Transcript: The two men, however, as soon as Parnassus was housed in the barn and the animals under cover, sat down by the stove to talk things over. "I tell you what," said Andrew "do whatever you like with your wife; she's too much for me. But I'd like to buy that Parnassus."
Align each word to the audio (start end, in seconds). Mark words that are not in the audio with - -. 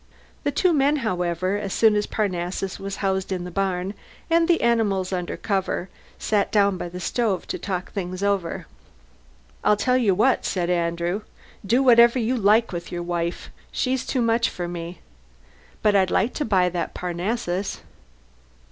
The 0.43 0.51
two 0.51 0.73
men, 0.73 0.95
however, 1.05 1.57
as 1.59 1.73
soon 1.75 1.95
as 1.95 2.07
Parnassus 2.07 2.79
was 2.79 2.95
housed 3.05 3.31
in 3.31 3.43
the 3.43 3.51
barn 3.51 3.93
and 4.31 4.47
the 4.47 4.63
animals 4.63 5.13
under 5.13 5.37
cover, 5.37 5.89
sat 6.17 6.51
down 6.51 6.75
by 6.75 6.89
the 6.89 6.99
stove 6.99 7.45
to 7.49 7.59
talk 7.59 7.91
things 7.91 8.23
over. 8.23 8.65
"I 9.63 9.75
tell 9.75 9.97
you 9.97 10.15
what," 10.15 10.43
said 10.43 10.71
Andrew 10.71 11.21
"do 11.63 11.83
whatever 11.83 12.17
you 12.17 12.35
like 12.35 12.71
with 12.71 12.91
your 12.91 13.03
wife; 13.03 13.51
she's 13.71 14.03
too 14.03 14.23
much 14.23 14.49
for 14.49 14.67
me. 14.67 15.01
But 15.83 15.95
I'd 15.95 16.09
like 16.09 16.33
to 16.33 16.45
buy 16.45 16.67
that 16.69 16.95
Parnassus." 16.95 17.81